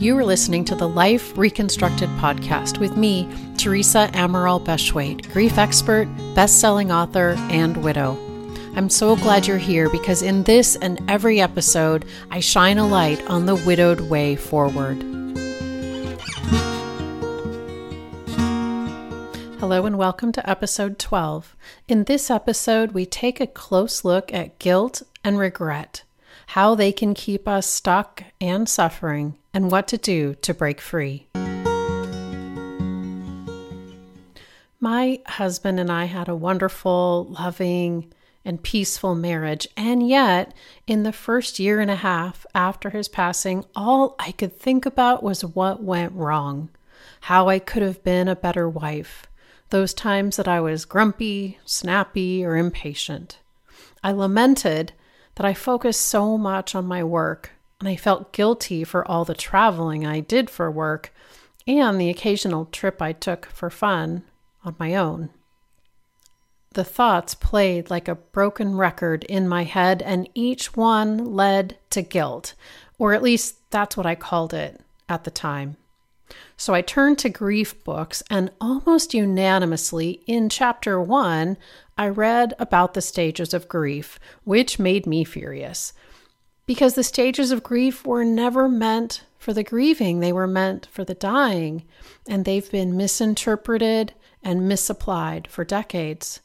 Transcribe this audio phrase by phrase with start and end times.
[0.00, 6.08] You are listening to the Life Reconstructed podcast with me, Teresa Amaral Beshwaite, grief expert,
[6.34, 8.16] best selling author, and widow.
[8.74, 13.22] I'm so glad you're here because in this and every episode, I shine a light
[13.26, 15.02] on the widowed way forward.
[19.60, 21.54] Hello and welcome to episode 12.
[21.88, 26.04] In this episode, we take a close look at guilt and regret,
[26.46, 31.26] how they can keep us stuck and suffering, and what to do to break free.
[34.82, 38.12] My husband and I had a wonderful, loving,
[38.44, 39.68] and peaceful marriage.
[39.76, 40.54] And yet,
[40.86, 45.22] in the first year and a half after his passing, all I could think about
[45.22, 46.70] was what went wrong,
[47.22, 49.26] how I could have been a better wife,
[49.68, 53.38] those times that I was grumpy, snappy, or impatient.
[54.02, 54.92] I lamented
[55.34, 59.34] that I focused so much on my work and I felt guilty for all the
[59.34, 61.12] traveling I did for work
[61.66, 64.22] and the occasional trip I took for fun
[64.64, 65.30] on my own.
[66.74, 72.02] The thoughts played like a broken record in my head, and each one led to
[72.02, 72.54] guilt,
[72.96, 75.76] or at least that's what I called it at the time.
[76.56, 81.56] So I turned to grief books, and almost unanimously in chapter one,
[81.98, 85.92] I read about the stages of grief, which made me furious
[86.70, 91.04] because the stages of grief were never meant for the grieving, they were meant for
[91.04, 91.82] the dying,
[92.28, 96.38] and they've been misinterpreted and misapplied for decades.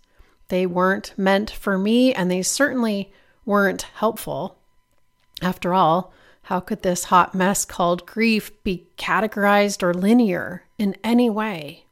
[0.47, 3.13] They weren't meant for me, and they certainly
[3.45, 4.57] weren't helpful.
[5.43, 11.29] After all, how could this hot mess called grief be categorized or linear in any
[11.29, 11.85] way?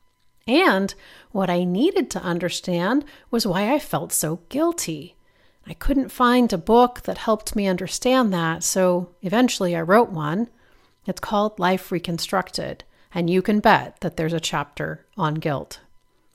[0.48, 0.95] And
[1.31, 5.17] what I needed to understand was why I felt so guilty.
[5.66, 10.50] I couldn't find a book that helped me understand that, so eventually I wrote one.
[11.05, 12.83] It's called Life Reconstructed,
[13.14, 15.80] and you can bet that there's a chapter on guilt.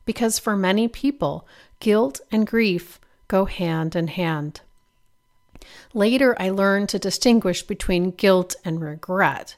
[0.06, 1.46] Because for many people,
[1.80, 2.98] guilt and grief
[3.28, 4.62] go hand in hand.
[5.92, 9.56] Later, I learned to distinguish between guilt and regret.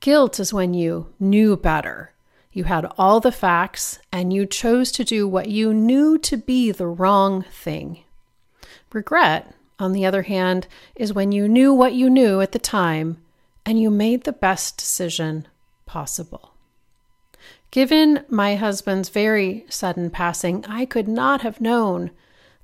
[0.00, 2.12] Guilt is when you knew better.
[2.52, 6.70] You had all the facts and you chose to do what you knew to be
[6.70, 8.04] the wrong thing.
[8.92, 10.66] Regret, on the other hand,
[10.96, 13.18] is when you knew what you knew at the time
[13.64, 15.46] and you made the best decision
[15.86, 16.54] possible.
[17.70, 22.10] Given my husband's very sudden passing, I could not have known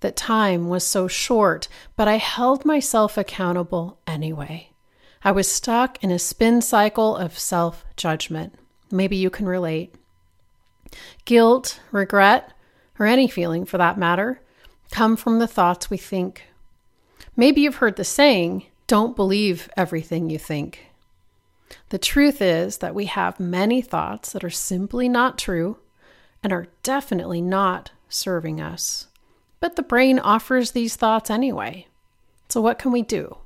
[0.00, 4.70] that time was so short, but I held myself accountable anyway.
[5.22, 8.54] I was stuck in a spin cycle of self judgment.
[8.90, 9.94] Maybe you can relate.
[11.24, 12.52] Guilt, regret,
[12.98, 14.40] or any feeling for that matter,
[14.90, 16.44] come from the thoughts we think.
[17.36, 20.86] Maybe you've heard the saying, don't believe everything you think.
[21.88, 25.78] The truth is that we have many thoughts that are simply not true
[26.42, 29.08] and are definitely not serving us.
[29.60, 31.88] But the brain offers these thoughts anyway.
[32.48, 33.38] So, what can we do?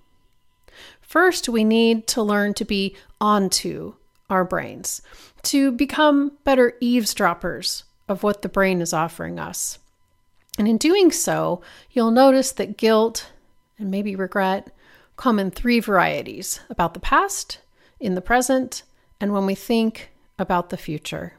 [1.01, 3.95] First, we need to learn to be onto
[4.29, 5.01] our brains,
[5.45, 9.79] to become better eavesdroppers of what the brain is offering us.
[10.59, 13.31] And in doing so, you'll notice that guilt
[13.79, 14.71] and maybe regret
[15.17, 17.61] come in three varieties about the past,
[18.01, 18.83] in the present,
[19.21, 21.35] and when we think about the future.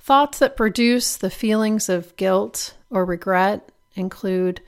[0.00, 4.60] Thoughts that produce the feelings of guilt or regret include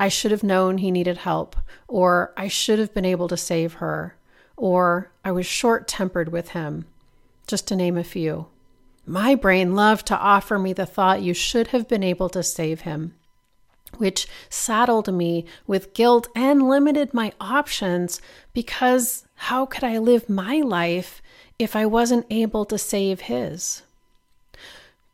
[0.00, 1.54] I should have known he needed help,
[1.86, 4.16] or I should have been able to save her,
[4.56, 6.86] or I was short tempered with him,
[7.46, 8.46] just to name a few.
[9.06, 12.82] My brain loved to offer me the thought you should have been able to save
[12.82, 13.14] him,
[13.96, 18.20] which saddled me with guilt and limited my options
[18.52, 21.20] because how could I live my life
[21.58, 23.82] if I wasn't able to save his?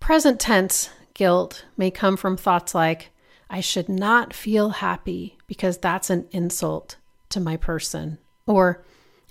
[0.00, 3.10] Present tense guilt may come from thoughts like,
[3.50, 6.96] I should not feel happy because that's an insult
[7.30, 8.84] to my person, or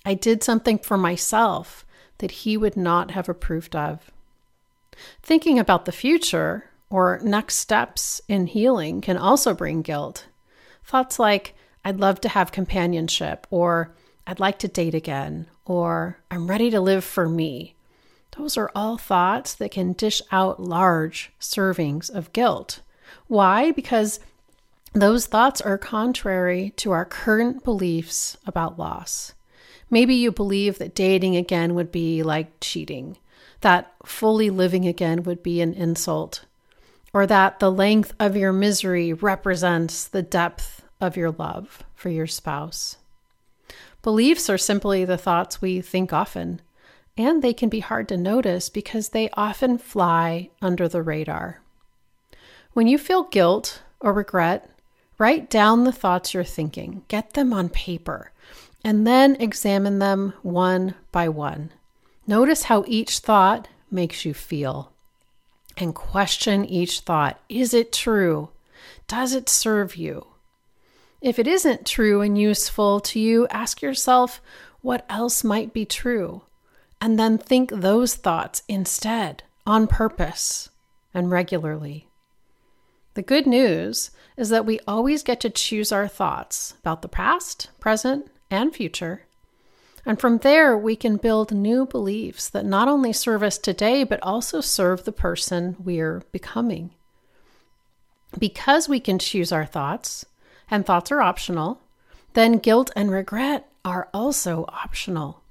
[0.03, 1.85] I did something for myself
[2.17, 4.11] that he would not have approved of.
[5.21, 10.27] Thinking about the future or next steps in healing can also bring guilt.
[10.83, 11.53] Thoughts like,
[11.83, 13.93] I'd love to have companionship, or
[14.25, 17.75] I'd like to date again, or I'm ready to live for me.
[18.37, 22.81] Those are all thoughts that can dish out large servings of guilt.
[23.27, 23.71] Why?
[23.71, 24.19] Because
[24.93, 29.33] those thoughts are contrary to our current beliefs about loss.
[29.89, 33.17] Maybe you believe that dating again would be like cheating,
[33.61, 36.45] that fully living again would be an insult,
[37.13, 42.27] or that the length of your misery represents the depth of your love for your
[42.27, 42.97] spouse.
[44.03, 46.61] Beliefs are simply the thoughts we think often.
[47.17, 51.61] and they can be hard to notice because they often fly under the radar.
[52.73, 54.69] When you feel guilt or regret,
[55.17, 58.31] write down the thoughts you're thinking, get them on paper,
[58.83, 61.71] and then examine them one by one.
[62.27, 64.91] Notice how each thought makes you feel
[65.77, 67.39] and question each thought.
[67.47, 68.49] Is it true?
[69.07, 70.27] Does it serve you?
[71.21, 74.41] If it isn't true and useful to you, ask yourself
[74.81, 76.43] what else might be true,
[76.99, 80.69] and then think those thoughts instead on purpose
[81.13, 82.09] and regularly.
[83.13, 87.69] The good news is that we always get to choose our thoughts about the past,
[87.79, 89.26] present, and future.
[90.07, 94.23] And from there, we can build new beliefs that not only serve us today, but
[94.23, 96.91] also serve the person we're becoming.
[98.39, 100.25] Because we can choose our thoughts,
[100.71, 101.81] and thoughts are optional,
[102.35, 105.41] then guilt and regret are also optional.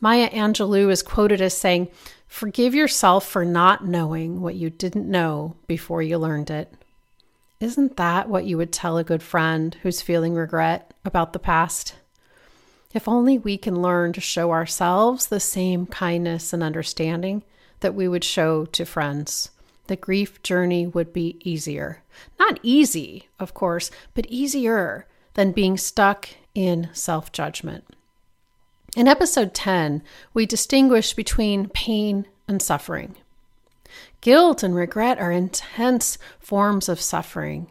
[0.00, 1.86] Maya Angelou is quoted as saying,
[2.26, 6.74] Forgive yourself for not knowing what you didn't know before you learned it.
[7.60, 11.94] Isn't that what you would tell a good friend who's feeling regret about the past?
[12.94, 17.42] If only we can learn to show ourselves the same kindness and understanding
[17.80, 19.50] that we would show to friends
[19.86, 22.02] the grief journey would be easier.
[22.38, 27.84] Not easy, of course, but easier than being stuck in self judgment.
[28.96, 30.02] In episode 10,
[30.32, 33.16] we distinguish between pain and suffering.
[34.20, 37.68] Guilt and regret are intense forms of suffering,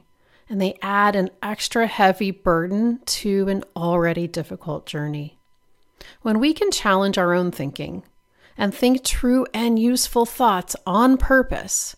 [0.54, 5.40] and they add an extra heavy burden to an already difficult journey.
[6.22, 8.04] When we can challenge our own thinking
[8.56, 11.96] and think true and useful thoughts on purpose,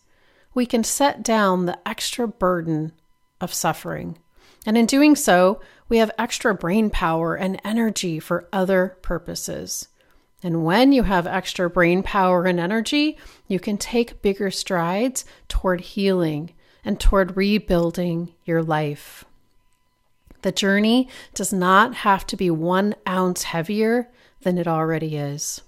[0.54, 2.94] we can set down the extra burden
[3.42, 4.20] of suffering.
[4.66, 5.60] And in doing so,
[5.90, 9.90] we have extra brain power and energy for other purposes.
[10.42, 13.18] And when you have extra brain power and energy,
[13.50, 16.52] you can take bigger strides toward healing
[16.86, 19.26] and toward rebuilding your life.
[20.44, 24.10] The journey does not have to be one ounce heavier
[24.42, 25.62] than it already is.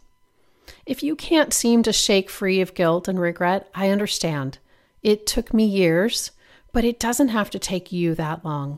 [0.85, 4.59] If you can't seem to shake free of guilt and regret, I understand.
[5.01, 6.31] It took me years,
[6.71, 8.77] but it doesn't have to take you that long.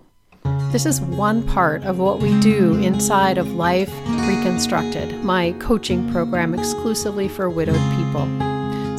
[0.71, 3.92] This is one part of what we do inside of Life
[4.27, 8.48] Reconstructed, my coaching program exclusively for widowed people.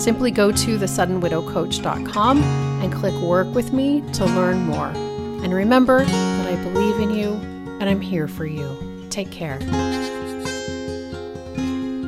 [0.00, 2.42] Simply go to thesuddenwidowcoach.com
[2.82, 4.86] and click Work with Me to learn more.
[5.44, 7.34] And remember that I believe in you
[7.80, 9.06] and I'm here for you.
[9.10, 9.58] Take care.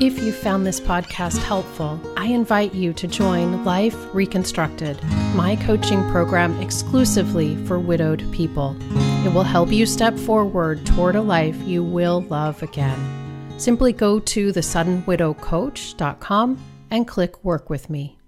[0.00, 5.04] If you found this podcast helpful, I invite you to join Life Reconstructed,
[5.34, 8.74] my coaching program exclusively for widowed people.
[9.26, 12.98] It will help you step forward toward a life you will love again.
[13.58, 18.18] Simply go to thesuddenwidowcoach.com and click Work with Me.